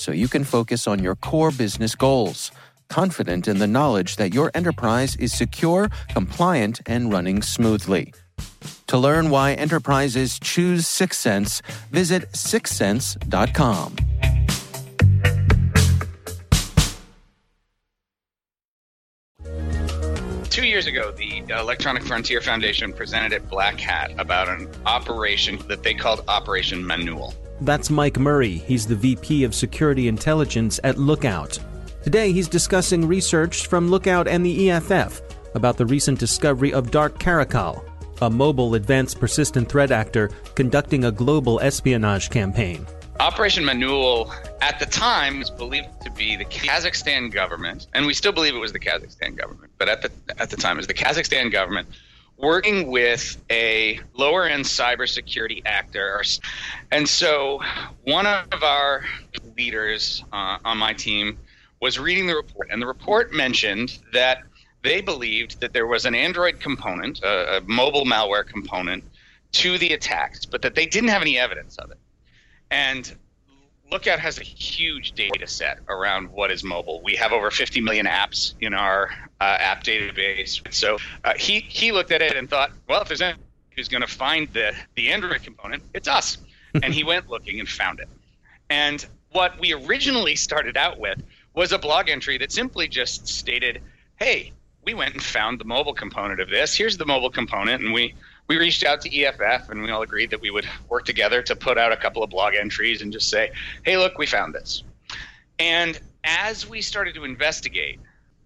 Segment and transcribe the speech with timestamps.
[0.00, 2.50] so you can focus on your core business goals.
[2.88, 8.12] Confident in the knowledge that your enterprise is secure, compliant, and running smoothly.
[8.88, 13.96] To learn why enterprises choose Syxsense, visit syxsense.com.
[20.50, 25.84] Two years ago, the Electronic Frontier Foundation presented at Black Hat about an operation that
[25.84, 27.34] they called Operation Manul.
[27.62, 28.56] That's Mike Murray.
[28.66, 31.58] He's the VP of Security Intelligence at Lookout.
[32.02, 35.20] Today, he's discussing research from Lookout and the EFF
[35.54, 37.84] about the recent discovery of Dark Caracal,
[38.22, 42.86] a mobile advanced persistent threat actor conducting a global espionage campaign.
[43.18, 44.32] Operation Manul
[44.62, 48.58] at the time was believed to be the Kazakhstan government, and we still believe it
[48.58, 50.10] was the Kazakhstan government, but at the
[50.40, 51.88] at the time it was the Kazakhstan government
[52.40, 56.22] working with a lower end cybersecurity actor.
[56.90, 57.60] And so
[58.04, 59.04] one of our
[59.56, 61.38] leaders uh, on my team
[61.80, 64.42] was reading the report, and the report mentioned that
[64.82, 69.04] they believed that there was an Android component, a, a mobile malware component
[69.52, 71.98] to the attacks, but that they didn't have any evidence of it.
[72.70, 73.14] And
[73.90, 77.00] Lookout has a huge data set around what is mobile.
[77.02, 80.62] We have over 50 million apps in our uh, app database.
[80.72, 83.42] So uh, he he looked at it and thought, well, if there's anyone
[83.74, 86.38] who's going to find the the Android component, it's us.
[86.82, 88.08] and he went looking and found it.
[88.68, 91.20] And what we originally started out with
[91.52, 93.82] was a blog entry that simply just stated,
[94.16, 94.52] "Hey,
[94.84, 96.74] we went and found the mobile component of this.
[96.74, 98.14] Here's the mobile component, and we
[98.50, 101.54] we reached out to EFF and we all agreed that we would work together to
[101.54, 103.52] put out a couple of blog entries and just say,
[103.84, 104.82] hey, look, we found this.
[105.60, 108.00] And as we started to investigate,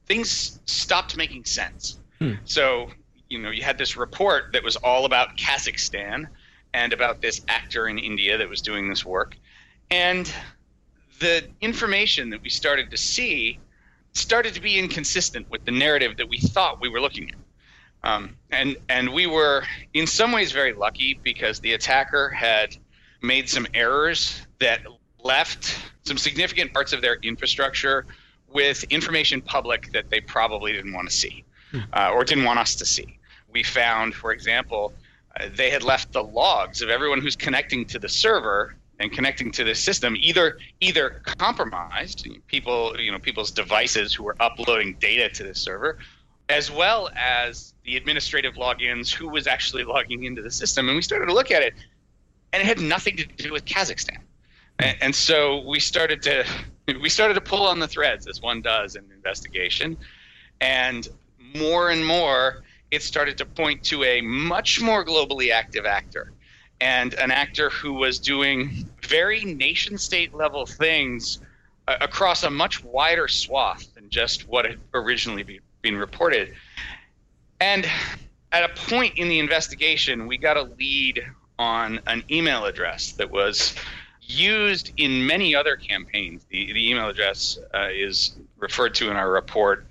[0.04, 2.00] things stopped making sense.
[2.18, 2.34] Hmm.
[2.44, 2.90] So,
[3.30, 6.26] you know, you had this report that was all about Kazakhstan
[6.74, 9.38] and about this actor in India that was doing this work.
[9.90, 10.30] And
[11.18, 13.58] the information that we started to see
[14.12, 17.36] started to be inconsistent with the narrative that we thought we were looking at.
[18.04, 19.64] Um, and and we were
[19.94, 22.76] in some ways very lucky because the attacker had
[23.22, 24.80] made some errors that
[25.22, 28.04] left some significant parts of their infrastructure
[28.52, 31.80] with information public that they probably didn't want to see hmm.
[31.94, 33.18] uh, or didn't want us to see.
[33.50, 34.92] We found, for example,
[35.40, 39.50] uh, they had left the logs of everyone who's connecting to the server and connecting
[39.52, 45.28] to the system either either compromised people you know people's devices who were uploading data
[45.28, 45.98] to this server
[46.48, 51.02] as well as the administrative logins who was actually logging into the system and we
[51.02, 51.74] started to look at it
[52.52, 54.18] and it had nothing to do with kazakhstan.
[54.78, 56.44] And, and so we started to
[57.00, 59.96] we started to pull on the threads as one does in an investigation
[60.60, 61.08] and
[61.54, 66.32] more and more it started to point to a much more globally active actor
[66.80, 71.40] and an actor who was doing very nation state level things
[71.86, 76.52] uh, across a much wider swath than just what had originally be, been reported.
[77.60, 77.86] And
[78.50, 81.24] at a point in the investigation, we got a lead
[81.58, 83.76] on an email address that was
[84.22, 86.44] used in many other campaigns.
[86.48, 89.86] The, the email address uh, is referred to in our report,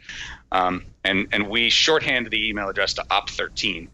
[0.51, 3.87] um, and, and we shorthand the email address to OP13.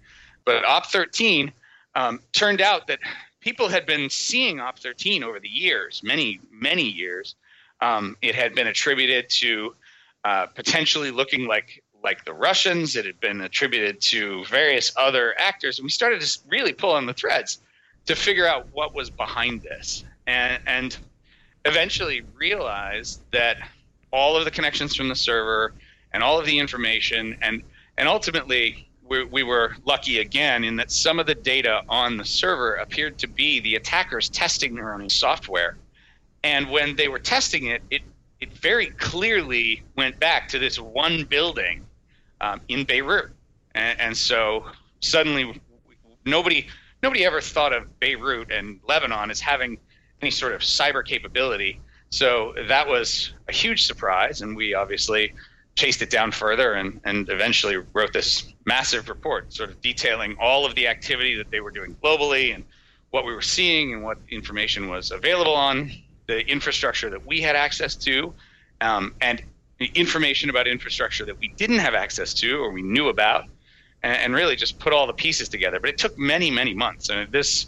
[0.46, 1.51] But OP13
[1.96, 3.00] um, turned out that
[3.42, 7.36] people had been seeing OP13 over the years, many, many years.
[7.81, 9.75] Um, it had been attributed to
[10.25, 12.96] uh, potentially looking like like the Russians.
[12.96, 17.06] It had been attributed to various other actors, and we started to really pull on
[17.06, 17.60] the threads
[18.06, 20.98] to figure out what was behind this, and, and
[21.66, 23.57] eventually realized that
[24.12, 25.74] all of the connections from the server
[26.13, 27.62] and all of the information, and
[27.98, 32.24] and ultimately we, we were lucky again in that some of the data on the
[32.24, 35.78] server appeared to be the attackers testing their own software.
[36.44, 38.01] And when they were testing it, it,
[38.40, 41.86] it very clearly went back to this one building
[42.41, 43.31] um, in Beirut.
[43.75, 44.65] And, and so
[45.00, 45.62] suddenly
[46.25, 46.68] nobody
[47.01, 49.77] nobody ever thought of Beirut and Lebanon as having
[50.21, 51.80] any sort of cyber capability.
[52.09, 55.33] So that was a huge surprise, and we obviously
[55.75, 60.65] chased it down further and, and eventually wrote this massive report sort of detailing all
[60.65, 62.65] of the activity that they were doing globally and
[63.12, 65.89] what we were seeing and what information was available on
[66.27, 68.33] the infrastructure that we had access to
[68.81, 69.41] um, and
[69.80, 73.46] information about infrastructure that we didn't have access to or we knew about
[74.04, 77.10] and, and, really just put all the pieces together but it took many many months
[77.10, 77.68] and this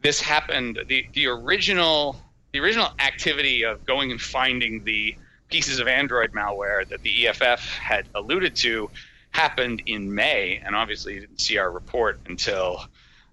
[0.00, 2.20] this happened the, the original
[2.52, 5.14] the original activity of going and finding the
[5.48, 8.90] pieces of Android malware that the EFF had alluded to
[9.30, 12.84] happened in May, and obviously you didn't see our report until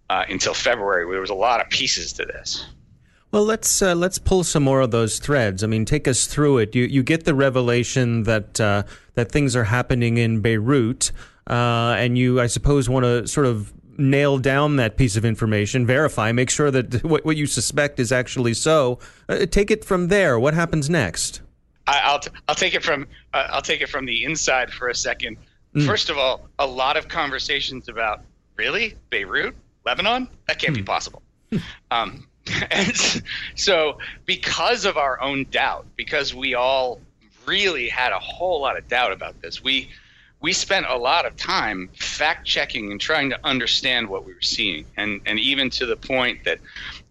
[0.10, 1.10] uh, until February.
[1.10, 2.66] There was a lot of pieces to this.
[3.31, 5.64] Well, let's uh, let's pull some more of those threads.
[5.64, 6.74] I mean, take us through it.
[6.74, 8.84] You you get the revelation that uh,
[9.14, 11.12] that things are happening in Beirut,
[11.48, 15.86] uh, and you, I suppose, want to sort of nail down that piece of information,
[15.86, 18.98] verify, make sure that what, what you suspect is actually so.
[19.28, 20.40] Uh, take it from there.
[20.40, 21.42] What happens next?
[21.86, 24.90] I, will t- I'll take it from uh, I'll take it from the inside for
[24.90, 25.38] a second.
[25.75, 25.86] Mm.
[25.86, 28.22] First of all, a lot of conversations about
[28.56, 29.56] really Beirut,
[29.86, 30.28] Lebanon.
[30.48, 30.78] That can't mm.
[30.78, 31.22] be possible.
[31.92, 32.28] um,
[32.72, 33.24] and
[33.56, 37.00] so, because of our own doubt, because we all
[37.46, 39.90] really had a whole lot of doubt about this, we
[40.42, 44.42] we spent a lot of time fact checking and trying to understand what we were
[44.42, 46.60] seeing, and and even to the point that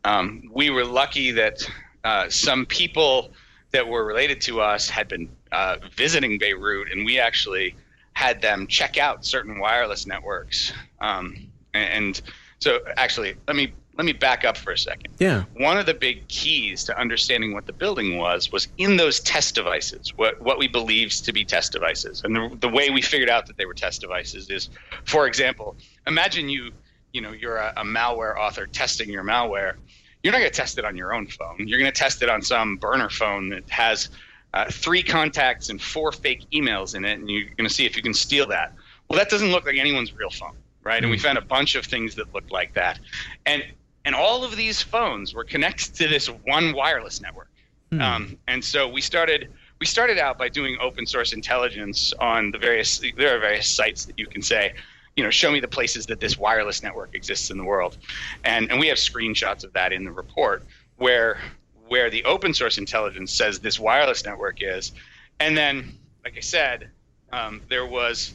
[0.05, 1.69] um, we were lucky that
[2.05, 3.31] uh, some people
[3.71, 7.75] that were related to us had been uh, visiting Beirut, and we actually
[8.15, 10.73] had them check out certain wireless networks.
[11.01, 11.37] Um,
[11.75, 12.23] and, and
[12.59, 15.13] so, actually, let me let me back up for a second.
[15.19, 15.45] Yeah.
[15.57, 19.57] One of the big keys to understanding what the building was was in those test
[19.57, 22.23] devices, what, what we believed to be test devices.
[22.25, 24.71] And the, the way we figured out that they were test devices is,
[25.05, 25.77] for example,
[26.07, 26.71] imagine you,
[27.13, 29.75] you know, you're a, a malware author testing your malware
[30.23, 31.57] you're not going to test it on your own phone.
[31.67, 34.09] You're going to test it on some burner phone that has
[34.55, 37.97] uh, three contacts and four fake emails in it, and you're going to see if
[37.97, 38.75] you can steal that.
[39.09, 41.03] Well, that doesn't look like anyone's real phone, right?
[41.03, 41.23] And we hmm.
[41.23, 42.99] found a bunch of things that looked like that,
[43.47, 43.65] and
[44.05, 47.49] and all of these phones were connected to this one wireless network.
[47.93, 48.01] Mm.
[48.03, 49.49] Um, and so we started
[49.81, 54.05] we started out by doing open source intelligence on the various there are various sites
[54.07, 54.75] that you can say
[55.19, 57.99] you know, show me the places that this wireless network exists in the world.
[58.45, 60.63] And, and we have screenshots of that in the report
[60.97, 61.41] where,
[61.89, 64.93] where the open source intelligence says this wireless network is.
[65.41, 66.91] And then, like I said,
[67.33, 68.33] um, there was,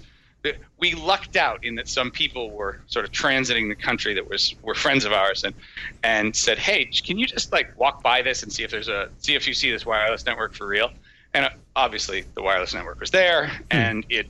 [0.78, 4.56] we lucked out in that some people were sort of transiting the country that was
[4.62, 5.56] were friends of ours and
[6.04, 9.10] and said, "Hey, can you just like walk by this and see if there's a
[9.20, 10.92] see if you see this wireless network for real?"
[11.34, 13.64] And uh, obviously, the wireless network was there, hmm.
[13.72, 14.28] and it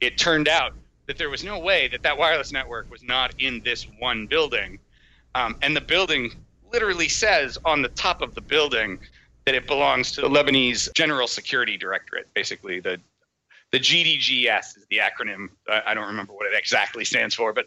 [0.00, 0.72] it turned out
[1.06, 4.78] that there was no way that that wireless network was not in this one building.
[5.34, 6.32] Um, and the building
[6.72, 8.98] literally says on the top of the building
[9.44, 13.00] that it belongs to the Lebanese General Security Directorate, basically the
[13.72, 15.48] the GDGS is the acronym.
[15.68, 17.66] I don't remember what it exactly stands for, but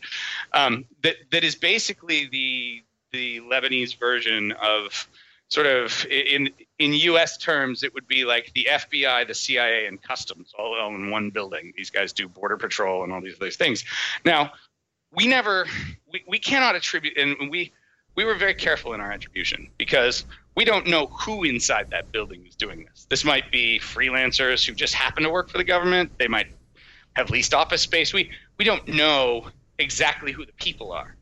[0.53, 5.07] um, that that is basically the the Lebanese version of
[5.49, 7.37] sort of in in U.S.
[7.37, 11.31] terms, it would be like the FBI, the CIA, and Customs all, all in one
[11.31, 11.73] building.
[11.75, 13.83] These guys do border patrol and all these other things.
[14.23, 14.51] Now,
[15.11, 15.65] we never,
[16.11, 17.73] we, we cannot attribute, and we
[18.15, 22.45] we were very careful in our attribution because we don't know who inside that building
[22.47, 23.05] is doing this.
[23.09, 26.11] This might be freelancers who just happen to work for the government.
[26.17, 26.47] They might
[27.13, 28.13] have leased office space.
[28.13, 31.15] We we don't know exactly who the people are.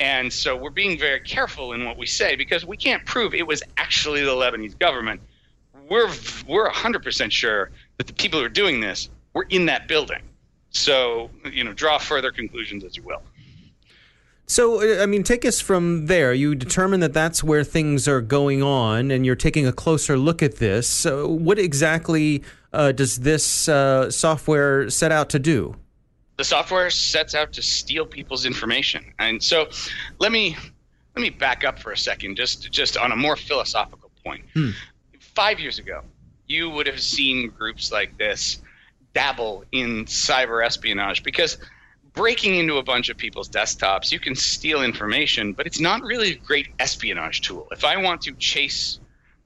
[0.00, 3.46] And so we're being very careful in what we say because we can't prove it
[3.46, 5.20] was actually the Lebanese government.
[5.88, 6.10] We're
[6.48, 10.22] we're 100% sure that the people who are doing this were in that building.
[10.70, 13.22] So, you know, draw further conclusions as you will.
[14.46, 16.34] So, uh, I mean, take us from there.
[16.34, 20.42] You determine that that's where things are going on, and you're taking a closer look
[20.42, 20.86] at this.
[20.88, 25.76] So, what exactly uh, does this uh, software set out to do?
[26.36, 29.68] The software sets out to steal people's information, and so
[30.18, 30.56] let me
[31.14, 34.44] let me back up for a second, just just on a more philosophical point.
[34.54, 34.70] Hmm.
[35.20, 36.02] Five years ago,
[36.46, 38.60] you would have seen groups like this
[39.14, 41.58] dabble in cyber espionage because
[42.14, 46.32] breaking into a bunch of people's desktops, you can steal information, but it's not really
[46.32, 47.68] a great espionage tool.
[47.70, 49.00] If I want to chase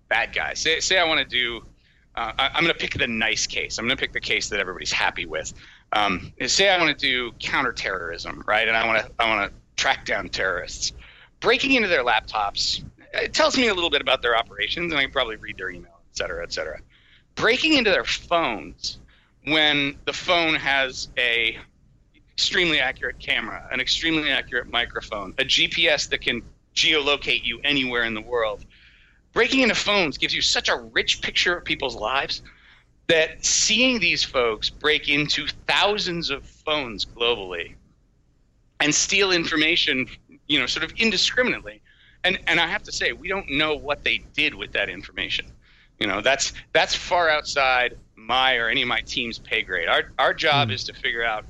[0.08, 1.64] bad guys, say, say I want to do,
[2.16, 3.78] uh, I, am going to pick the nice case.
[3.78, 5.52] I'm going to pick the case that everybody's happy with.
[5.92, 8.66] Um, say I want to do counterterrorism, right?
[8.66, 10.92] And I want to, I want to track down terrorists.
[11.40, 12.82] Breaking into their laptops,
[13.12, 15.70] it tells me a little bit about their operations, and I can probably read their
[15.70, 16.80] email, et cetera, et cetera.
[17.34, 18.98] Breaking into their phones
[19.44, 21.58] when the phone has a
[22.36, 26.42] extremely accurate camera, an extremely accurate microphone, a GPS that can
[26.74, 28.62] geolocate you anywhere in the world.
[29.32, 32.42] Breaking into phones gives you such a rich picture of people's lives
[33.06, 37.74] that seeing these folks break into thousands of phones globally
[38.80, 40.06] and steal information,
[40.46, 41.80] you know, sort of indiscriminately.
[42.22, 45.46] And and I have to say, we don't know what they did with that information.
[45.98, 49.88] You know, that's that's far outside my or any of my team's pay grade.
[49.88, 50.72] Our our job mm.
[50.72, 51.46] is to figure out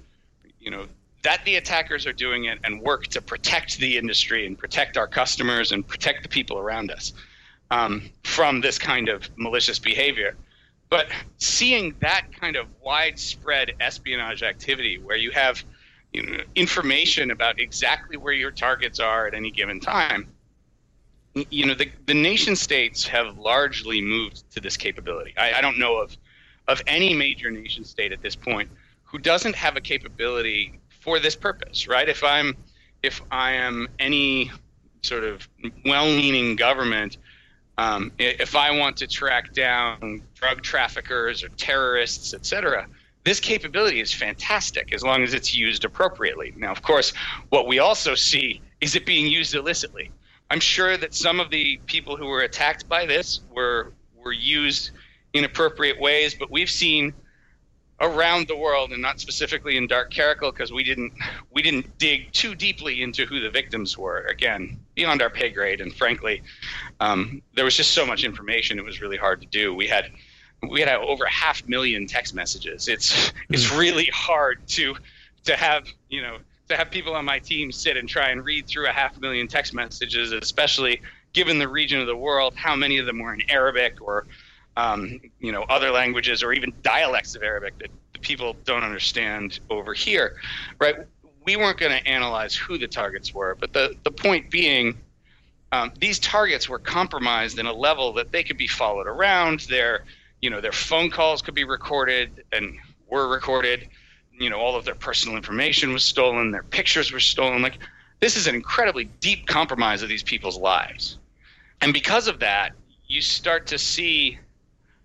[0.67, 0.87] you know
[1.23, 5.09] that the attackers are doing it and work to protect the industry and protect our
[5.09, 7.15] customers and protect the people around us
[7.71, 10.37] um, from this kind of malicious behavior.
[10.89, 11.09] But
[11.39, 15.65] seeing that kind of widespread espionage activity where you have
[16.13, 20.29] you know, information about exactly where your targets are at any given time,
[21.51, 25.35] you know, the, the nation states have largely moved to this capability.
[25.37, 26.17] I, I don't know of,
[26.69, 28.71] of any major nation state at this point
[29.17, 32.07] who doesn't have a capability for this purpose, right?
[32.07, 32.55] If I'm
[33.03, 34.51] if I am any
[35.01, 35.49] sort of
[35.87, 37.17] well-meaning government,
[37.79, 42.87] um, if I want to track down drug traffickers or terrorists, et cetera,
[43.25, 46.53] this capability is fantastic as long as it's used appropriately.
[46.55, 47.15] Now, of course,
[47.49, 50.11] what we also see is it being used illicitly.
[50.51, 54.91] I'm sure that some of the people who were attacked by this were were used
[55.33, 57.15] in appropriate ways, but we've seen
[58.01, 61.13] around the world and not specifically in Dark Caracal because we didn't
[61.51, 64.21] we didn't dig too deeply into who the victims were.
[64.27, 66.43] Again, beyond our pay grade, and frankly,
[67.01, 69.75] um, there was just so much information; it was really hard to do.
[69.75, 70.11] We had
[70.69, 72.89] we had over a half million text messages.
[72.89, 73.79] It's it's hmm.
[73.79, 74.97] really hard to
[75.45, 76.39] to have you know
[76.69, 79.47] to have people on my team sit and try and read through a half million
[79.47, 81.01] text messages, especially
[81.33, 84.27] given the region of the world, how many of them were in Arabic or
[84.77, 89.61] um, you know, other languages or even dialects of Arabic that the people don't understand
[89.71, 90.37] over here,
[90.79, 90.97] right?
[91.45, 94.99] We weren't going to analyze who the targets were, but the, the point being,
[95.73, 99.61] um, these targets were compromised in a level that they could be followed around.
[99.61, 100.05] Their,
[100.41, 102.77] you know, their phone calls could be recorded and
[103.09, 103.89] were recorded.
[104.39, 106.51] You know, all of their personal information was stolen.
[106.51, 107.63] Their pictures were stolen.
[107.63, 107.79] Like,
[108.21, 111.19] this is an incredibly deep compromise of these people's lives.
[111.81, 112.73] And because of that,
[113.07, 114.39] you start to see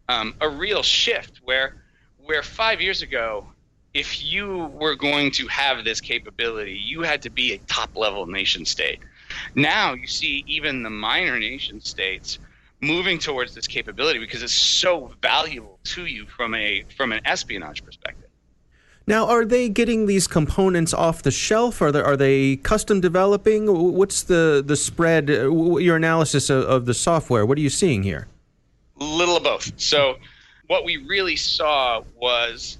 [0.09, 1.83] um, a real shift where
[2.23, 3.47] where five years ago
[3.93, 8.25] if you were going to have this capability you had to be a top level
[8.25, 8.99] nation state
[9.55, 12.39] now you see even the minor nation states
[12.81, 17.83] moving towards this capability because it's so valuable to you from a from an espionage
[17.83, 18.31] perspective
[19.07, 21.81] now, are they getting these components off the shelf?
[21.81, 23.65] Are they, are they custom developing?
[23.67, 27.45] What's the, the spread, your analysis of, of the software?
[27.45, 28.27] What are you seeing here?
[29.01, 29.79] Little of both.
[29.79, 30.19] So,
[30.67, 32.77] what we really saw was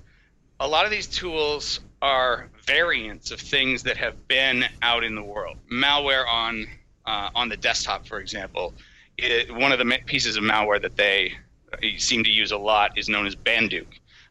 [0.59, 5.23] a lot of these tools are variants of things that have been out in the
[5.23, 5.57] world.
[5.71, 6.67] Malware on
[7.07, 8.75] uh, on the desktop, for example,
[9.17, 11.33] it, one of the pieces of malware that they
[11.73, 13.87] uh, seem to use a lot is known as Bandook.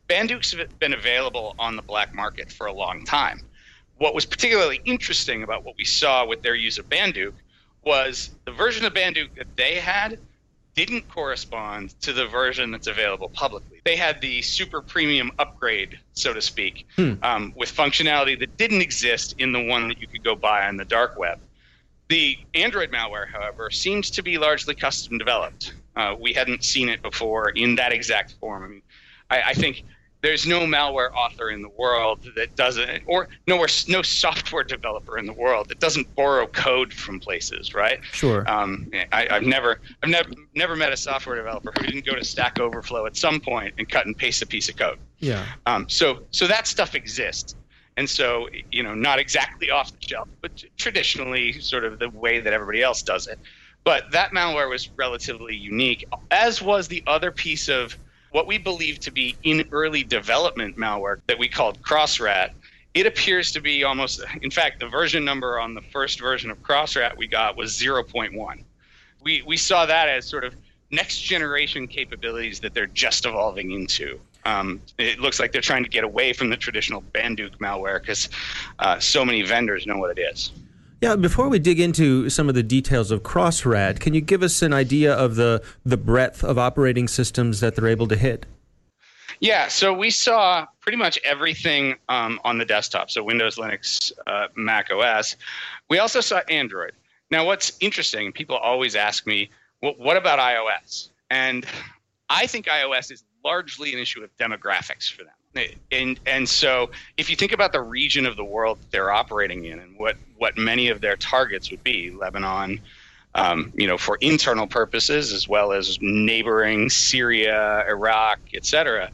[0.09, 3.40] Bandook's been available on the black market for a long time.
[3.99, 7.32] What was particularly interesting about what we saw with their use of Bandook
[7.82, 10.20] was the version of Bandook that they had
[10.75, 13.81] didn't correspond to the version that's available publicly.
[13.85, 17.15] They had the super premium upgrade, so to speak, hmm.
[17.23, 20.77] um, with functionality that didn't exist in the one that you could go buy on
[20.77, 21.41] the dark web.
[22.09, 25.75] The Android malware, however, seems to be largely custom developed.
[25.95, 28.65] Uh, we hadn't seen it before in that exact form.
[28.65, 28.83] I mean,
[29.31, 29.85] I, I think
[30.23, 35.27] there's no malware author in the world that doesn't, or nowhere, no software developer in
[35.27, 38.00] the world that doesn't borrow code from places, right?
[38.12, 38.49] Sure.
[38.50, 42.25] Um, I, have never, I've never, never met a software developer who didn't go to
[42.25, 44.99] Stack Overflow at some point and cut and paste a piece of code.
[45.19, 45.45] Yeah.
[45.67, 47.55] Um, so, so that stuff exists,
[47.97, 52.41] and so you know, not exactly off the shelf, but traditionally, sort of the way
[52.41, 53.39] that everybody else does it.
[53.85, 57.97] But that malware was relatively unique, as was the other piece of
[58.31, 62.51] what we believe to be in early development malware that we called CrossRAT.
[62.95, 66.63] It appears to be almost, in fact, the version number on the first version of
[66.63, 68.65] CrossRAT we got was 0.1.
[69.23, 70.55] We, we saw that as sort of
[70.91, 74.19] next generation capabilities that they're just evolving into.
[74.45, 78.29] Um, it looks like they're trying to get away from the traditional Bandook malware because
[78.79, 80.51] uh, so many vendors know what it is.
[81.00, 84.61] Yeah, before we dig into some of the details of CrossRAT, can you give us
[84.61, 88.45] an idea of the, the breadth of operating systems that they're able to hit?
[89.38, 93.11] Yeah, so we saw pretty much everything um, on the desktop.
[93.11, 95.37] So Windows, Linux, uh, Mac OS.
[95.88, 96.92] We also saw Android.
[97.30, 101.09] Now, what's interesting, people always ask me, well, what about iOS?
[101.30, 101.64] And
[102.28, 105.33] I think iOS is largely an issue of demographics for them
[105.90, 109.80] and and so if you think about the region of the world they're operating in
[109.80, 112.80] and what what many of their targets would be lebanon
[113.35, 119.11] um, you know for internal purposes as well as neighboring syria iraq etc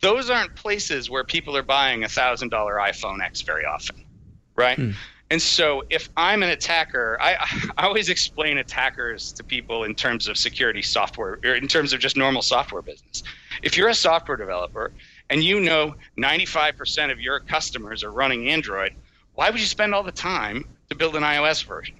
[0.00, 4.02] those aren't places where people are buying a thousand dollar iphone x very often
[4.56, 4.90] right hmm.
[5.30, 7.36] and so if i'm an attacker I,
[7.76, 12.00] I always explain attackers to people in terms of security software or in terms of
[12.00, 13.22] just normal software business
[13.62, 14.92] if you're a software developer
[15.30, 18.94] and you know 95% of your customers are running Android,
[19.34, 21.96] why would you spend all the time to build an iOS version?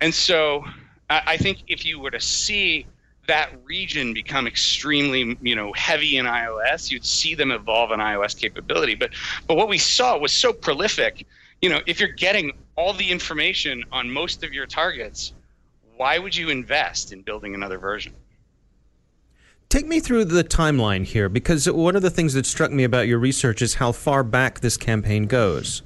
[0.00, 0.64] And so
[1.08, 2.86] I think if you were to see
[3.26, 8.38] that region become extremely, you know, heavy in iOS, you'd see them evolve an iOS
[8.38, 8.94] capability.
[8.94, 9.10] But
[9.46, 11.26] but what we saw was so prolific.
[11.60, 15.32] You know, if you're getting all the information on most of your targets,
[15.96, 18.14] why would you invest in building another version?
[19.70, 23.06] Take me through the timeline here, because one of the things that struck me about
[23.06, 25.82] your research is how far back this campaign goes.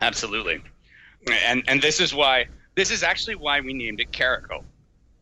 [0.00, 0.60] Absolutely,
[1.30, 4.64] and and this is why this is actually why we named it Caracal.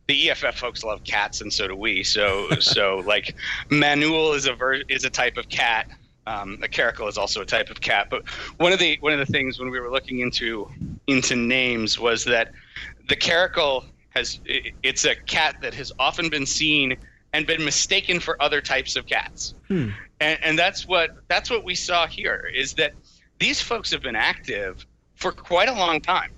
[0.07, 2.01] The EFF folks love cats, and so do we.
[2.01, 3.35] So so like
[3.69, 5.87] Manul is a ver- is a type of cat.
[6.25, 8.07] Um, a caracal is also a type of cat.
[8.09, 10.71] But one of the one of the things when we were looking into
[11.05, 12.51] into names was that
[13.09, 16.97] the caracal has it, it's a cat that has often been seen
[17.33, 19.53] and been mistaken for other types of cats.
[19.67, 19.89] Hmm.
[20.19, 22.93] And, and that's what that's what we saw here is that
[23.39, 26.31] these folks have been active for quite a long time.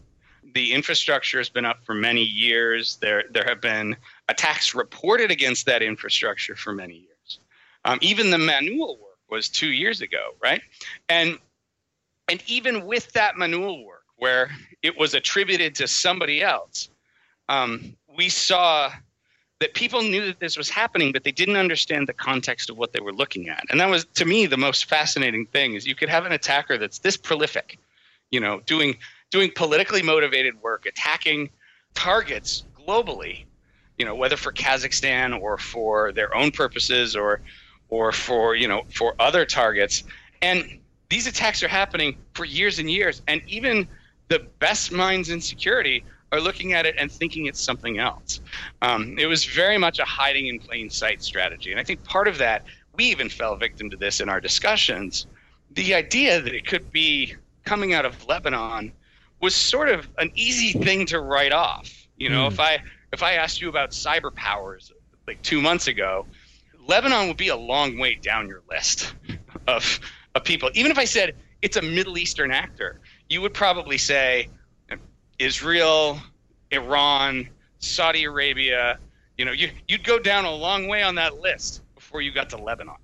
[0.54, 2.98] The infrastructure has been up for many years.
[2.98, 3.96] There there have been
[4.30, 7.40] attacks reported against that infrastructure for many years.
[7.86, 10.62] Um, even the Manul work was two years ago, right?
[11.10, 11.40] And
[12.30, 14.52] and even with that Manul work, where
[14.82, 16.90] it was attributed to somebody else,
[17.50, 18.92] um, we saw
[19.64, 22.92] that people knew that this was happening, but they didn't understand the context of what
[22.92, 23.64] they were looking at.
[23.70, 26.78] And that was, to me, the most fascinating thing is you could have an attacker
[26.78, 27.80] that's this prolific,
[28.30, 28.98] you know, doing
[29.32, 31.50] doing politically motivated work, attacking
[31.94, 33.46] targets globally,
[33.98, 37.40] you know, whether for Kazakhstan or for their own purposes or
[37.88, 40.04] or for you know for other targets.
[40.42, 43.88] And these attacks are happening for years and years, and even
[44.28, 48.42] the best minds in security are looking at it and thinking it's something else.
[48.82, 51.72] Um, it was very much a hiding in plain sight strategy.
[51.72, 52.64] And I think part of that,
[52.96, 55.28] we even fell victim to this in our discussions.
[55.72, 58.92] The idea that it could be coming out of Lebanon
[59.42, 62.08] was sort of an easy thing to write off.
[62.18, 62.52] You know, mm.
[62.52, 64.92] if I if I asked you about cyber powers
[65.28, 66.26] like two months ago,
[66.88, 69.14] Lebanon would be a long way down your list
[69.68, 70.00] of
[70.34, 70.72] of people.
[70.74, 74.50] Even if I said it's a Middle Eastern actor, you would probably say,
[75.44, 76.20] Israel,
[76.72, 78.98] Iran, Saudi Arabia.
[79.38, 82.50] You know, you, you'd go down a long way on that list before you got
[82.52, 82.96] to Lebanon.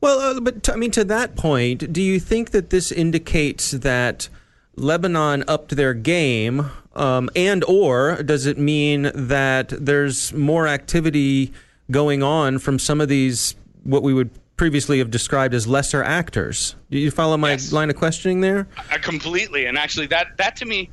[0.00, 4.28] Well, uh, but I mean, to that point, do you think that this indicates that
[4.76, 11.52] Lebanon upped their game, um, and or does it mean that there's more activity
[11.90, 16.76] going on from some of these what we would previously have described as lesser actors?
[16.90, 17.72] Do you follow my yes.
[17.72, 18.68] line of questioning there?
[18.90, 20.88] I, completely, and actually, that that to me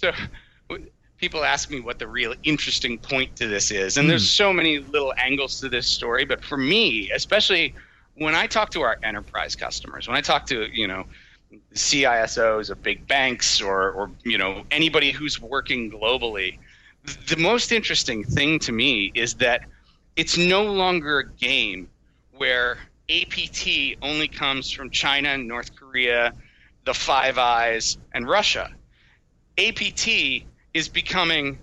[0.00, 0.12] so
[1.18, 4.10] people ask me what the real interesting point to this is, and mm.
[4.10, 6.24] there's so many little angles to this story.
[6.24, 7.74] But for me, especially
[8.14, 11.04] when I talk to our enterprise customers, when I talk to you know
[11.74, 16.58] CISOs of big banks or or you know anybody who's working globally,
[17.28, 19.62] the most interesting thing to me is that
[20.16, 21.88] it's no longer a game
[22.32, 22.78] where
[23.10, 26.32] APT only comes from China, North Korea,
[26.86, 28.70] the Five Eyes, and Russia.
[29.60, 30.44] APT
[30.74, 31.58] is becoming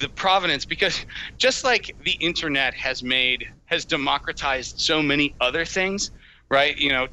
[0.00, 1.04] the provenance because
[1.36, 6.10] just like the internet has made has democratized so many other things
[6.50, 6.76] right?
[6.76, 7.08] You know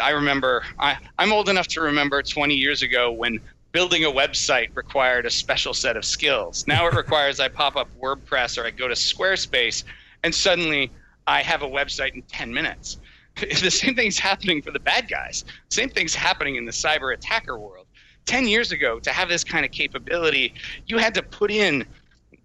[0.00, 3.40] i remember I, i'm old enough to remember 20 years ago when
[3.72, 6.66] building a website required a special set of skills.
[6.66, 9.84] Now it requires i pop up wordpress or i go to squarespace
[10.24, 10.90] and suddenly
[11.26, 12.98] i have a website in 10 minutes.
[13.36, 15.44] The same thing's happening for the bad guys.
[15.68, 17.85] Same thing's happening in the cyber attacker world
[18.26, 20.52] 10 years ago to have this kind of capability
[20.86, 21.84] you had to put in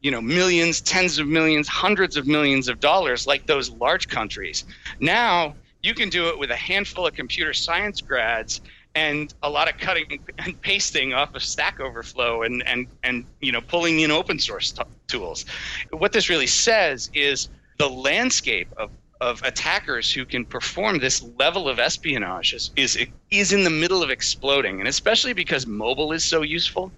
[0.02, 4.64] you know millions tens of millions hundreds of millions of dollars like those large countries.
[5.00, 8.62] Now you can do it with a handful of computer science grads
[8.94, 13.52] and a lot of cutting and pasting off of stack overflow and and and you
[13.52, 15.46] know pulling in open source t- tools.
[15.92, 18.92] What this really says is the landscape of
[19.22, 22.98] of attackers who can perform this level of espionage is, is
[23.30, 26.92] is in the middle of exploding, and especially because mobile is so useful.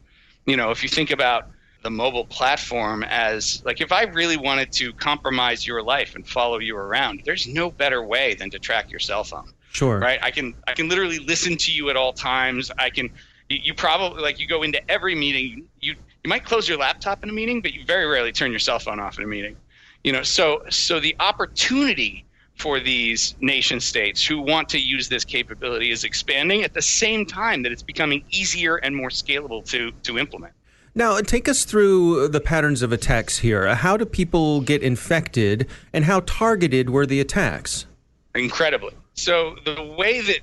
[0.45, 1.49] You know, if you think about
[1.83, 6.59] the mobile platform as like if I really wanted to compromise your life and follow
[6.59, 9.51] you around, there's no better way than to track your cell phone.
[9.73, 9.99] Sure.
[9.99, 10.19] Right.
[10.23, 12.71] I can I can literally listen to you at all times.
[12.79, 13.09] I can
[13.49, 15.67] you, you probably like you go into every meeting.
[15.81, 18.59] You you might close your laptop in a meeting, but you very rarely turn your
[18.59, 19.57] cell phone off in a meeting
[20.03, 25.25] you know so so the opportunity for these nation states who want to use this
[25.25, 29.91] capability is expanding at the same time that it's becoming easier and more scalable to
[30.03, 30.53] to implement
[30.95, 33.65] now, uh, take us through uh, the patterns of attacks here.
[33.65, 37.87] Uh, how do people get infected, and how targeted were the attacks?
[38.35, 38.93] Incredibly.
[39.15, 40.39] So, the way that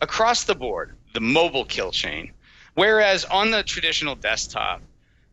[0.00, 2.32] across the board, the mobile kill chain,
[2.74, 4.82] whereas on the traditional desktop,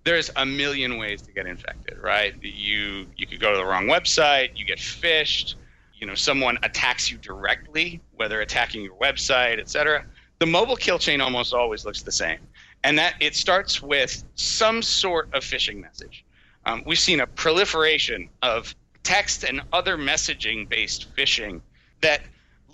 [0.04, 2.34] there's a million ways to get infected, right?
[2.42, 5.56] You you could go to the wrong website, you get phished,
[5.94, 10.06] you know, someone attacks you directly, whether attacking your website, etc.
[10.40, 12.40] The mobile kill chain almost always looks the same,
[12.84, 16.26] and that it starts with some sort of phishing message.
[16.66, 21.62] Um, we've seen a proliferation of text and other messaging-based phishing
[22.02, 22.22] that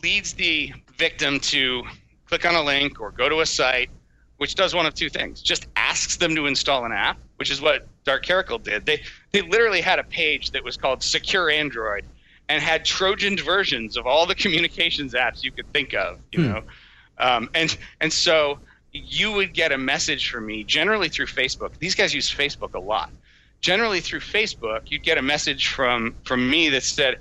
[0.03, 1.83] leads the victim to
[2.27, 3.89] click on a link or go to a site
[4.37, 5.41] which does one of two things.
[5.41, 8.85] Just asks them to install an app which is what dark caracal did.
[8.85, 12.05] They they literally had a page that was called secure android
[12.47, 16.51] and had trojan versions of all the communications apps you could think of you hmm.
[16.53, 16.63] know?
[17.17, 18.59] Um, and and so
[18.91, 21.77] you would get a message from me generally through facebook.
[21.79, 23.09] These guys use facebook a lot.
[23.61, 27.19] Generally through facebook you'd get a message from from me that said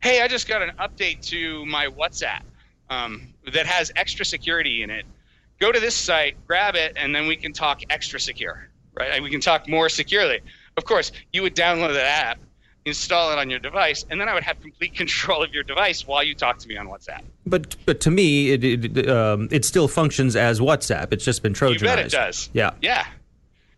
[0.00, 2.42] hey i just got an update to my whatsapp
[2.88, 5.04] um, that has extra security in it
[5.60, 9.10] go to this site, grab it, and then we can talk extra secure, right?
[9.12, 10.40] And we can talk more securely.
[10.76, 12.38] Of course, you would download that app,
[12.84, 16.06] install it on your device, and then I would have complete control of your device
[16.06, 17.22] while you talk to me on WhatsApp.
[17.46, 21.12] But but to me, it it, um, it still functions as WhatsApp.
[21.12, 21.80] It's just been trojanized.
[21.80, 22.50] You bet it does.
[22.52, 22.72] Yeah.
[22.82, 23.06] Yeah.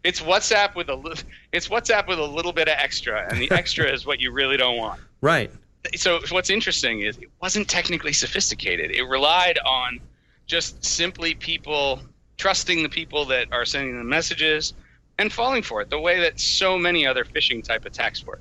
[0.04, 3.90] It's WhatsApp with a it's WhatsApp with a little bit of extra, and the extra
[3.90, 5.00] is what you really don't want.
[5.20, 5.50] Right.
[5.96, 8.90] So what's interesting is it wasn't technically sophisticated.
[8.90, 10.00] It relied on
[10.48, 12.00] just simply people
[12.38, 14.74] trusting the people that are sending the messages
[15.18, 18.40] and falling for it the way that so many other phishing type attacks work.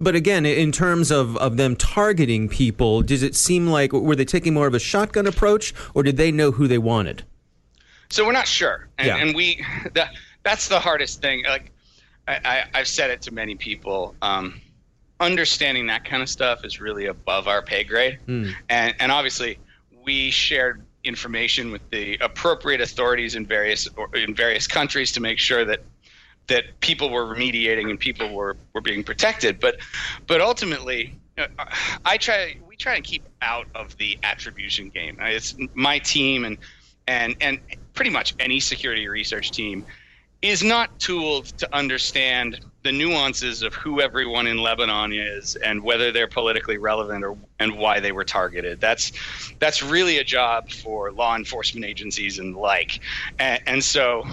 [0.00, 4.24] But again, in terms of, of them targeting people, does it seem like were they
[4.24, 7.22] taking more of a shotgun approach or did they know who they wanted?
[8.10, 8.88] So we're not sure.
[8.98, 9.16] And, yeah.
[9.18, 10.10] and we that,
[10.42, 11.44] that's the hardest thing.
[11.44, 11.70] Like
[12.26, 14.16] I, I, have said it to many people.
[14.22, 14.60] Um,
[15.20, 18.18] understanding that kind of stuff is really above our pay grade.
[18.26, 18.52] Mm.
[18.68, 19.58] And, and obviously,
[20.04, 25.64] we shared information with the appropriate authorities in various in various countries to make sure
[25.64, 25.80] that
[26.48, 29.60] that people were remediating and people were, were being protected.
[29.60, 29.76] But
[30.26, 31.46] but ultimately, uh,
[32.04, 35.16] I try we try and keep out of the attribution game.
[35.20, 36.58] It's my team and
[37.06, 37.60] and and
[37.94, 39.84] pretty much any security research team
[40.40, 46.10] is not tooled to understand the nuances of who everyone in Lebanon is and whether
[46.10, 48.80] they're politically relevant or and why they were targeted.
[48.80, 49.12] That's
[49.60, 53.00] that's really a job for law enforcement agencies and the like.
[53.38, 54.24] And, and so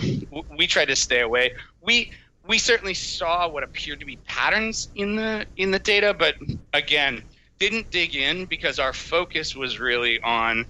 [0.57, 1.51] we try to stay away.
[1.81, 2.11] We
[2.47, 6.35] we certainly saw what appeared to be patterns in the in the data, but
[6.73, 7.23] again,
[7.59, 10.65] didn't dig in because our focus was really on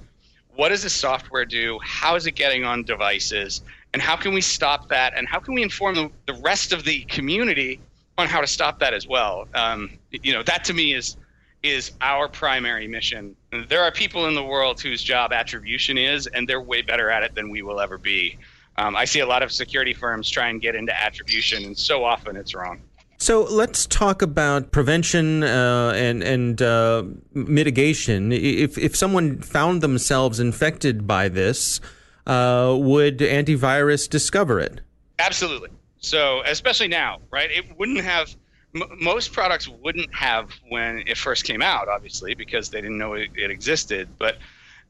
[0.55, 1.79] what does the software do?
[1.81, 3.61] How is it getting on devices?
[3.93, 5.13] And how can we stop that?
[5.15, 7.79] And how can we inform the, the rest of the community
[8.17, 9.47] on how to stop that as well?
[9.53, 11.17] Um, you know that to me is
[11.61, 13.35] is our primary mission.
[13.67, 17.23] There are people in the world whose job attribution is and they're way better at
[17.23, 18.37] it than we will ever be.
[18.77, 22.05] Um, i see a lot of security firms try and get into attribution and so
[22.05, 22.81] often it's wrong.
[23.21, 28.31] So let's talk about prevention uh, and and uh, mitigation.
[28.31, 31.81] If if someone found themselves infected by this,
[32.29, 34.81] uh, would antivirus discover it?
[35.17, 35.69] Absolutely.
[35.99, 37.49] So especially now, right?
[37.51, 38.35] It wouldn't have
[38.73, 43.29] most products wouldn't have when it first came out, obviously, because they didn't know it,
[43.35, 44.07] it existed.
[44.19, 44.37] But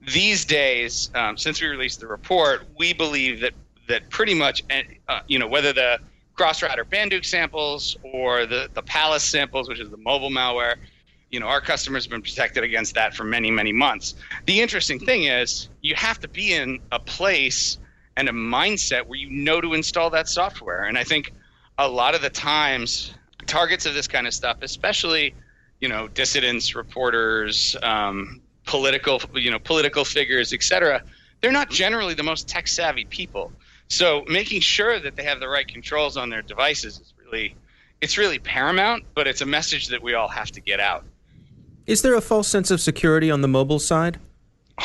[0.02, 3.54] these days, um, since we released the report, we believe that
[3.88, 4.64] that pretty much,
[5.08, 6.00] uh, you know, whether the
[6.38, 10.76] CrossRAT or samples or the, the Pallas samples, which is the mobile malware.
[11.30, 14.16] You know, our customers have been protected against that for many, many months.
[14.46, 17.78] The interesting thing is you have to be in a place
[18.18, 20.84] and a mindset where you know to install that software.
[20.84, 21.34] And I think
[21.78, 23.14] a lot of the times
[23.46, 25.34] targets of this kind of stuff, especially,
[25.80, 31.02] you know, dissidents, reporters, um, political, you know, political figures, etc.,
[31.42, 33.52] they're not generally the most tech savvy people.
[33.88, 37.56] So making sure that they have the right controls on their devices is really
[38.02, 41.04] it's really paramount, but it's a message that we all have to get out.
[41.90, 44.20] Is there a false sense of security on the mobile side?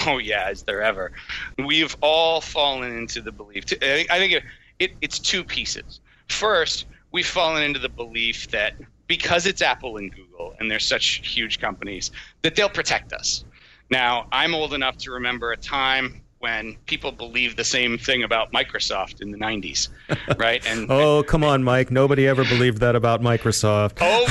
[0.07, 1.13] Oh yeah, is there ever?
[1.59, 3.65] We've all fallen into the belief.
[3.83, 4.43] I think it,
[4.79, 6.01] it, it's two pieces.
[6.31, 8.73] First, we've fallen into the belief that
[9.07, 13.45] because it's Apple and Google and they're such huge companies that they'll protect us.
[13.91, 18.53] Now, I'm old enough to remember a time when people believed the same thing about
[18.53, 19.89] Microsoft in the 90s,
[20.39, 20.63] right?
[20.67, 21.91] And oh, come on, Mike.
[21.91, 23.97] Nobody ever believed that about Microsoft.
[24.03, 24.27] oh,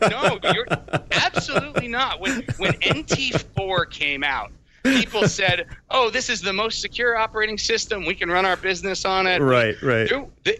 [0.00, 0.66] oh no, you're
[1.12, 2.18] absolutely not.
[2.18, 4.52] When when NT4 came out,
[4.84, 8.06] people said, "Oh, this is the most secure operating system.
[8.06, 10.10] We can run our business on it." Right, right.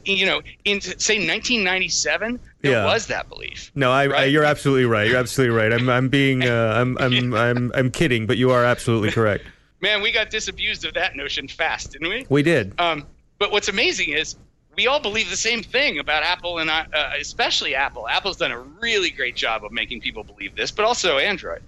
[0.05, 2.85] You know, in say 1997, there yeah.
[2.85, 3.73] was that belief.
[3.75, 4.21] No, I, right?
[4.21, 5.09] I, you're absolutely right.
[5.09, 5.73] You're absolutely right.
[5.73, 9.45] I'm, I'm being, uh, I'm, I'm, I'm, I'm kidding, but you are absolutely correct
[9.85, 12.27] man, we got disabused of that notion fast, didn't we?
[12.31, 12.73] We did.
[12.81, 13.07] Um,
[13.39, 14.35] but what's amazing is
[14.75, 16.85] we all believe the same thing about Apple and uh,
[17.21, 18.09] especially Apple.
[18.09, 21.63] Apple's done a really great job of making people believe this, but also Android.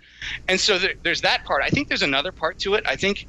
[0.49, 1.63] And so there, there's that part.
[1.63, 2.85] I think there's another part to it.
[2.87, 3.29] I think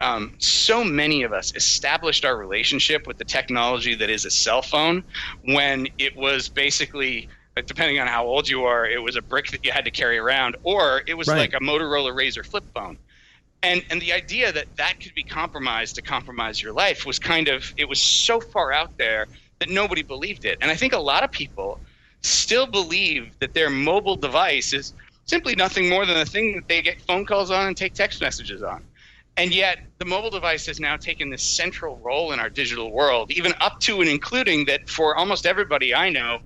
[0.00, 4.62] um, so many of us established our relationship with the technology that is a cell
[4.62, 5.04] phone
[5.44, 7.28] when it was basically
[7.66, 10.16] depending on how old you are, it was a brick that you had to carry
[10.16, 11.36] around, or it was right.
[11.36, 12.96] like a Motorola RAZR flip phone
[13.62, 17.48] and and the idea that that could be compromised to compromise your life was kind
[17.48, 19.26] of it was so far out there
[19.60, 20.58] that nobody believed it.
[20.60, 21.78] And i think a lot of people
[22.22, 24.92] still believe that their mobile device is
[25.24, 28.20] simply nothing more than a thing that they get phone calls on and take text
[28.20, 28.84] messages on.
[29.36, 33.30] And yet the mobile device has now taken this central role in our digital world
[33.30, 36.40] even up to and including that for almost everybody i know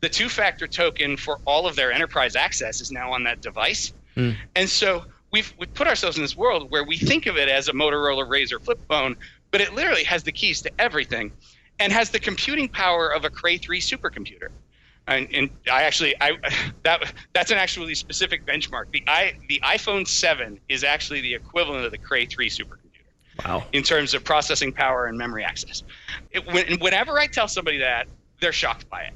[0.00, 3.92] the two factor token for all of their enterprise access is now on that device.
[4.16, 4.36] Mm.
[4.54, 7.68] and so we've we've put ourselves in this world where we think of it as
[7.68, 9.16] a Motorola RAZR flip phone,
[9.50, 11.32] but it literally has the keys to everything,
[11.80, 14.48] and has the computing power of a Cray 3 supercomputer.
[15.08, 16.38] And, and I actually I
[16.84, 18.92] that that's an actually specific benchmark.
[18.92, 23.44] The i the iPhone 7 is actually the equivalent of the Cray 3 supercomputer.
[23.44, 23.64] Wow.
[23.72, 25.82] In terms of processing power and memory access.
[26.30, 28.06] It, when, whenever I tell somebody that,
[28.40, 29.12] they're shocked by it,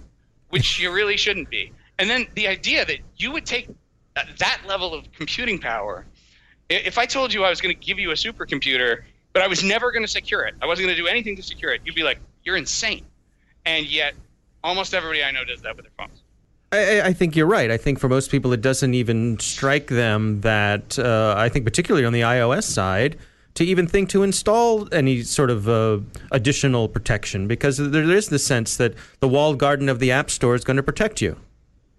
[0.48, 1.72] which you really shouldn't be.
[2.00, 3.68] And then the idea that you would take
[4.14, 6.04] that level of computing power.
[6.68, 9.62] If I told you I was going to give you a supercomputer, but I was
[9.64, 11.94] never going to secure it, I wasn't going to do anything to secure it, you'd
[11.94, 13.04] be like, you're insane.
[13.64, 14.14] And yet,
[14.64, 16.22] almost everybody I know does that with their phones.
[16.70, 17.70] I, I, think you're right.
[17.70, 22.04] I think for most people, it doesn't even strike them that, uh, I think, particularly
[22.04, 23.16] on the iOS side,
[23.54, 25.98] to even think to install any sort of uh,
[26.30, 30.54] additional protection because there is the sense that the walled garden of the App Store
[30.54, 31.36] is going to protect you.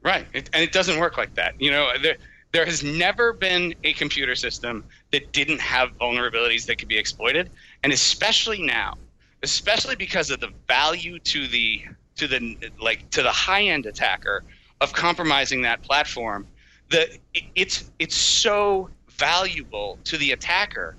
[0.04, 1.60] Right, it, and it doesn't work like that.
[1.60, 2.18] You know, there
[2.52, 7.50] there has never been a computer system that didn't have vulnerabilities that could be exploited,
[7.84, 8.98] and especially now,
[9.44, 11.84] especially because of the value to the
[12.16, 14.44] to the like to the high end attacker
[14.82, 16.48] of compromising that platform.
[16.90, 17.20] The
[17.56, 20.96] it's it's so valuable to the attacker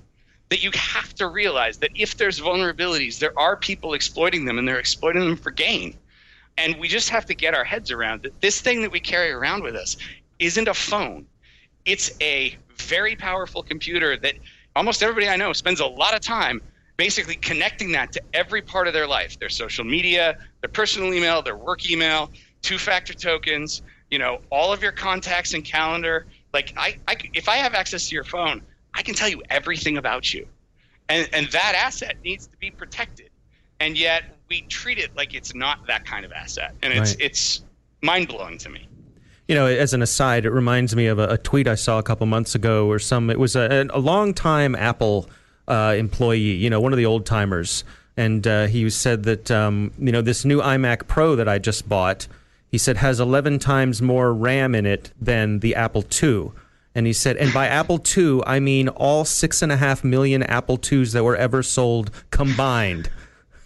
[0.50, 4.68] that you have to realize that if there's vulnerabilities, there are people exploiting them, and
[4.68, 5.96] they're exploiting them for gain.
[6.60, 9.30] And we just have to get our heads around that this thing that we carry
[9.30, 9.96] around with us
[10.38, 11.26] isn't a phone.
[11.86, 14.34] It's a very powerful computer that
[14.76, 16.60] almost everybody I know spends a lot of time
[16.98, 21.40] basically connecting that to every part of their life their social media, their personal email,
[21.40, 26.26] their work email, two factor tokens, you know, all of your contacts and calendar.
[26.52, 28.60] Like, I, I, if I have access to your phone,
[28.92, 30.46] I can tell you everything about you.
[31.08, 33.30] And, and that asset needs to be protected.
[33.80, 37.20] and yet we treat it like it's not that kind of asset, and it's Right.
[37.20, 37.62] it's
[38.02, 38.88] mind blowing to me.
[39.46, 42.02] You know, as an aside, it reminds me of a, a tweet I saw a
[42.02, 45.30] couple months ago, or some it was a, a long time Apple
[45.68, 47.84] uh, employee, you know, one of the old timers,
[48.16, 51.88] and uh, he said that um, you know this new iMac Pro that I just
[51.88, 52.26] bought,
[52.68, 56.50] he said has 11 times more RAM in it than the Apple II.
[56.92, 60.42] And he said, and by Apple II, I mean all six and a half million
[60.42, 63.08] Apple IIs that were ever sold combined.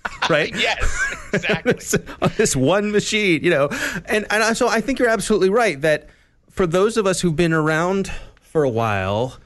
[0.31, 0.55] Right?
[0.57, 1.75] Yes, exactly.
[2.23, 3.69] on this one machine, you know.
[4.07, 6.09] And and I- so I think you're absolutely right that
[6.51, 9.38] for those of us who've been around for a while,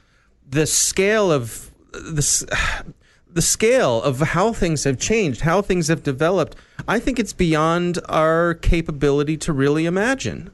[0.47, 2.45] the scale of this
[3.31, 6.55] the scale of how things have changed, how things have developed,
[6.87, 10.49] I think it's beyond our capability to really imagine.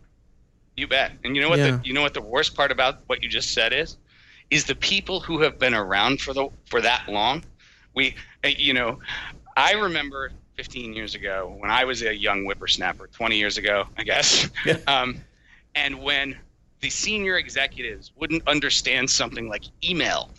[0.76, 1.14] You bet.
[1.24, 1.78] And you know what Yeah.
[1.78, 3.98] the you know what the worst part about what you just said is
[4.52, 7.44] is the people who have been around for the for that long.
[7.94, 9.00] We uh, you know,
[9.56, 14.04] I remember 15 years ago when I was a young whippersnapper, 20 years ago, I
[14.04, 14.50] guess.
[14.66, 14.78] Yeah.
[14.88, 15.22] Um,
[15.76, 16.38] and when
[16.80, 20.30] the senior executives wouldn't understand something like email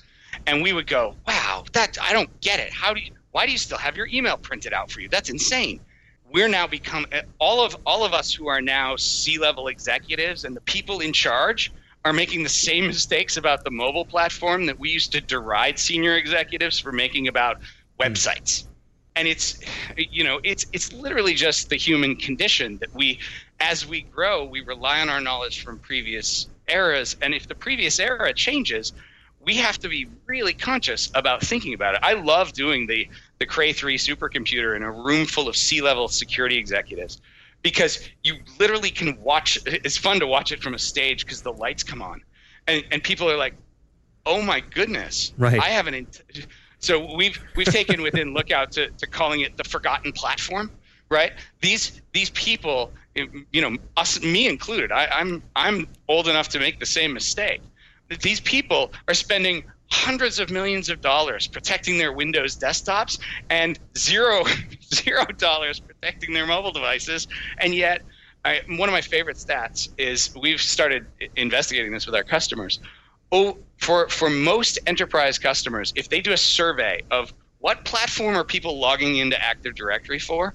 [0.47, 2.73] and we would go, "Wow, that I don't get it.
[2.73, 5.09] How do you why do you still have your email printed out for you?
[5.09, 5.81] That's insane."
[6.33, 7.07] we're now become
[7.39, 11.73] all of all of us who are now C-level executives and the people in charge
[12.05, 16.17] are making the same mistakes about the mobile platform that we used to deride senior
[16.17, 17.61] executives for making about
[18.01, 18.67] websites.
[19.17, 19.59] And it's
[19.97, 23.19] you know, it's it's literally just the human condition that we
[23.59, 27.99] as we grow, we rely on our knowledge from previous eras and if the previous
[27.99, 28.93] era changes,
[29.41, 32.01] we have to be really conscious about thinking about it.
[32.03, 36.59] I love doing the the Cray 3 supercomputer in a room full of C-level security
[36.59, 37.21] executives
[37.63, 41.53] because you literally can watch it's fun to watch it from a stage because the
[41.53, 42.23] lights come on
[42.67, 43.55] and and people are like
[44.25, 45.61] oh my goodness Right.
[45.61, 46.21] i haven't
[46.87, 50.71] so we've we've taken within lookout to, to calling it the forgotten platform
[51.11, 56.59] right these these people you know us me included I, i'm i'm old enough to
[56.59, 57.61] make the same mistake
[58.09, 63.19] these people are spending hundreds of millions of dollars protecting their Windows desktops
[63.51, 64.45] and zero
[64.95, 68.03] zero dollars protecting their mobile devices, and yet.
[68.45, 72.79] I, one of my favorite stats is we've started investigating this with our customers.
[73.33, 78.45] Oh, for for most enterprise customers, if they do a survey of what platform are
[78.45, 80.55] people logging into Active Directory for,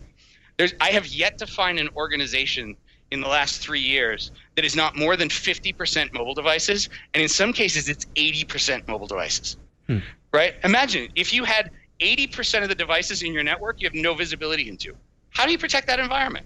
[0.58, 2.76] there's I have yet to find an organization
[3.12, 7.28] in the last three years that is not more than 50% mobile devices, and in
[7.28, 9.58] some cases it's 80% mobile devices.
[9.88, 9.98] Hmm.
[10.32, 10.56] Right?
[10.64, 14.70] Imagine if you had 80% of the devices in your network you have no visibility
[14.70, 14.96] into.
[15.32, 16.46] How do you protect that environment?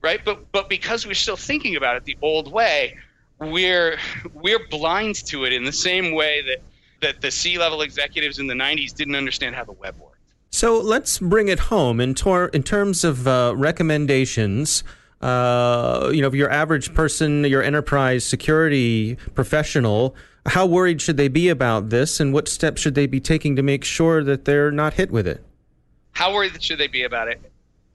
[0.00, 0.20] Right?
[0.24, 2.96] But but because we're still thinking about it the old way,
[3.50, 3.98] we're
[4.34, 6.62] we're blind to it in the same way that
[7.00, 10.14] that the C-level executives in the 90s didn't understand how the web worked.
[10.50, 14.84] So let's bring it home in, tor- in terms of uh, recommendations.
[15.20, 20.14] Uh, you know, your average person, your enterprise security professional,
[20.46, 23.62] how worried should they be about this, and what steps should they be taking to
[23.62, 25.44] make sure that they're not hit with it?
[26.12, 27.40] How worried should they be about it?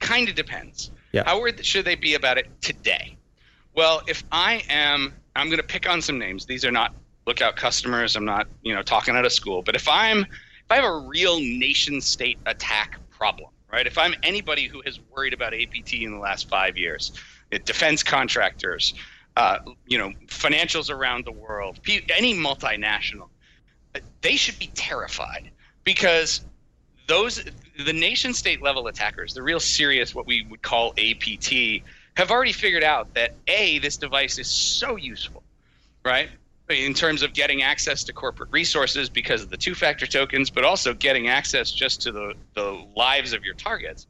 [0.00, 0.90] Kind of depends.
[1.12, 1.24] Yeah.
[1.24, 3.16] How worried should they be about it today?
[3.74, 6.46] Well, if I am, I'm going to pick on some names.
[6.46, 6.94] These are not
[7.26, 8.16] lookout customers.
[8.16, 9.62] I'm not, you know, talking out of school.
[9.62, 13.86] But if I'm, if I have a real nation state attack problem, right?
[13.86, 17.12] If I'm anybody who has worried about APT in the last five years,
[17.64, 18.94] defense contractors,
[19.36, 23.28] uh, you know, financials around the world, any multinational,
[23.94, 25.50] uh, they should be terrified
[25.84, 26.42] because
[27.06, 27.44] those
[27.84, 31.82] the nation state level attackers, the real serious what we would call APT,
[32.20, 35.42] have already figured out that a this device is so useful,
[36.04, 36.28] right?
[36.68, 40.92] In terms of getting access to corporate resources because of the two-factor tokens, but also
[40.92, 44.06] getting access just to the, the lives of your targets,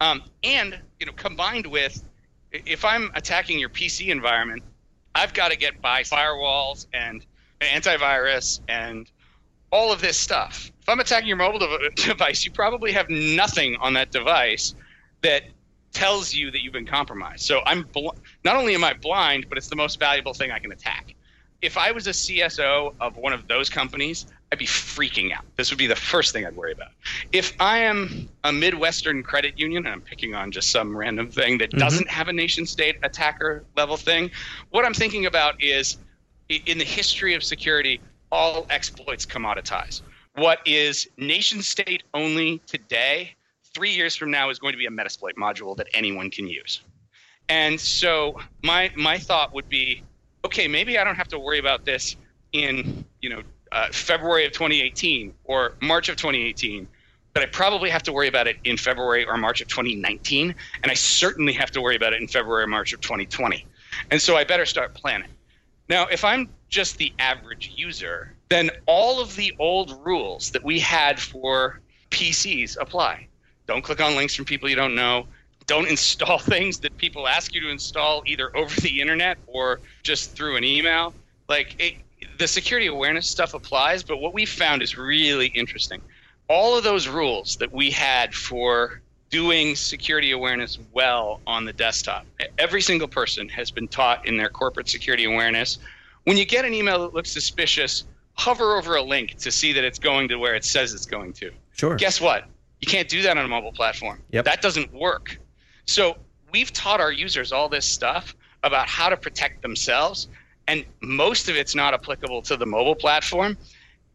[0.00, 2.04] um, and you know combined with
[2.50, 4.64] if I'm attacking your PC environment,
[5.14, 7.24] I've got to get by firewalls and
[7.60, 9.08] antivirus and
[9.70, 10.72] all of this stuff.
[10.82, 14.74] If I'm attacking your mobile dev- device, you probably have nothing on that device
[15.22, 15.44] that
[15.94, 17.42] tells you that you've been compromised.
[17.42, 18.10] So I'm bl-
[18.44, 21.14] not only am I blind, but it's the most valuable thing I can attack.
[21.62, 25.44] If I was a CSO of one of those companies, I'd be freaking out.
[25.56, 26.90] This would be the first thing I'd worry about.
[27.32, 31.58] If I am a Midwestern credit union, and I'm picking on just some random thing
[31.58, 31.78] that mm-hmm.
[31.78, 34.30] doesn't have a nation state attacker level thing,
[34.70, 35.96] what I'm thinking about is
[36.48, 38.00] in the history of security,
[38.30, 40.02] all exploits commoditize.
[40.34, 43.34] What is nation state only today,
[43.74, 46.80] three years from now, is going to be a Metasploit module that anyone can use.
[47.48, 50.02] And so my my thought would be,
[50.44, 52.16] okay, maybe I don't have to worry about this
[52.52, 56.86] in you know uh, February of 2018 or March of 2018.
[57.32, 60.54] but I probably have to worry about it in February or March of 2019.
[60.82, 63.66] And I certainly have to worry about it in February or March of 2020.
[64.12, 65.30] And so I better start planning.
[65.88, 70.78] Now, if I'm just the average user, then all of the old rules that we
[70.78, 73.26] had for PCs apply.
[73.66, 75.26] Don't click on links from people you don't know.
[75.66, 80.32] Don't install things that people ask you to install either over the internet or just
[80.36, 81.14] through an email.
[81.48, 81.94] Like it,
[82.38, 86.00] the security awareness stuff applies, but what we found is really interesting
[86.48, 89.00] all of those rules that we had for
[89.30, 92.26] doing security awareness well on the desktop,
[92.58, 95.78] every single person has been taught in their corporate security awareness.
[96.24, 98.04] When you get an email that looks suspicious,
[98.34, 101.32] hover over a link to see that it's going to where it says it's going
[101.34, 101.50] to.
[101.74, 101.96] Sure.
[101.96, 102.44] Guess what?
[102.84, 104.20] You can't do that on a mobile platform.
[104.32, 104.44] Yep.
[104.44, 105.38] That doesn't work.
[105.86, 106.18] So
[106.52, 110.28] we've taught our users all this stuff about how to protect themselves,
[110.68, 113.56] and most of it's not applicable to the mobile platform.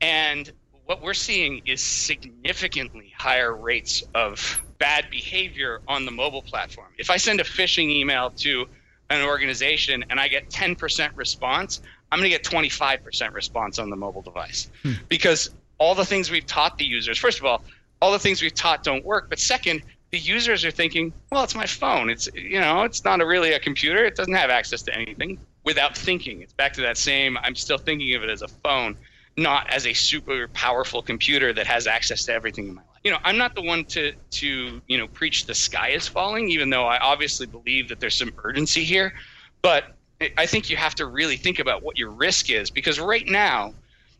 [0.01, 0.51] And
[0.85, 6.89] what we're seeing is significantly higher rates of bad behavior on the mobile platform.
[6.99, 8.67] If I send a phishing email to
[9.09, 13.95] an organization and I get 10% response, I'm going to get 25% response on the
[13.95, 14.93] mobile device hmm.
[15.07, 15.49] because
[15.79, 17.63] all the things we've taught the users, first of all,
[18.01, 19.29] all the things we've taught don't work.
[19.29, 19.81] But second,
[20.11, 22.09] the users are thinking, well, it's my phone.
[22.09, 24.03] It's you know, it's not a really a computer.
[24.05, 26.41] It doesn't have access to anything without thinking.
[26.41, 27.37] It's back to that same.
[27.37, 28.97] I'm still thinking of it as a phone
[29.39, 32.99] not as a super powerful computer that has access to everything in my life.
[33.03, 36.49] You know, I'm not the one to to you know preach the sky is falling,
[36.49, 39.13] even though I obviously believe that there's some urgency here.
[39.61, 39.95] But
[40.37, 43.73] I think you have to really think about what your risk is because right now,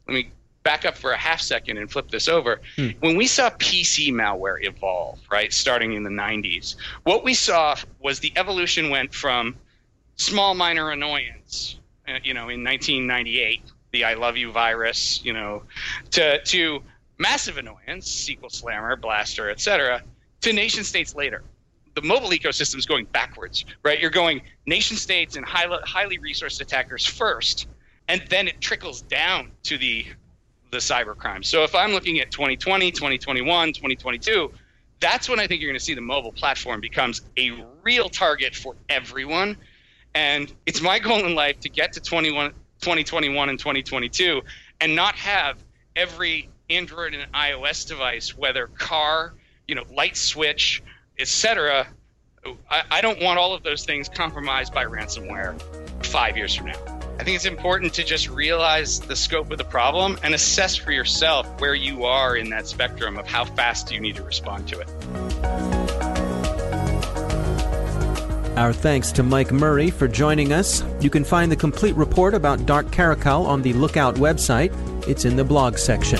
[0.07, 0.31] let me
[0.63, 2.61] back up for a half second and flip this over.
[2.75, 2.89] Hmm.
[2.99, 8.19] When we saw PC malware evolve, right, starting in the 90s, what we saw was
[8.19, 9.55] the evolution went from
[10.15, 15.63] small minor annoyance, uh, you know, in 1998 the I love you virus, you know,
[16.11, 16.81] to to
[17.17, 20.03] massive annoyance, SQL Slammer, Blaster, etc.,
[20.41, 21.43] to nation states later.
[21.95, 23.99] The mobile ecosystem is going backwards, right?
[23.99, 27.67] You're going nation states and highly, highly resourced attackers first,
[28.07, 30.05] and then it trickles down to the
[30.71, 31.43] the cyber crime.
[31.43, 34.51] So if I'm looking at 2020, 2021, 2022,
[34.99, 37.51] that's when I think you're going to see the mobile platform becomes a
[37.83, 39.57] real target for everyone.
[40.13, 42.51] And it's my goal in life to get to 21,
[42.81, 44.41] 2021 and 2022
[44.81, 45.57] and not have
[45.95, 49.33] every Android and iOS device, whether car,
[49.67, 50.83] you know, light switch,
[51.17, 51.87] etc.
[52.69, 55.59] I, I don't want all of those things compromised by ransomware
[56.05, 56.98] five years from now.
[57.19, 60.93] I think it's important to just realize the scope of the problem and assess for
[60.93, 64.79] yourself where you are in that spectrum of how fast you need to respond to
[64.79, 64.87] it.
[68.57, 70.81] Our thanks to Mike Murray for joining us.
[71.01, 74.71] You can find the complete report about Dark Caracal on the Lookout website.
[75.05, 76.19] It's in the blog section.